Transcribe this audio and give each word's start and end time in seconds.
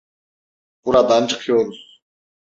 Buradan 0.85 1.27
çıkıyoruz. 1.27 2.01